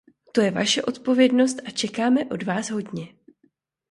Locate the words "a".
1.65-1.69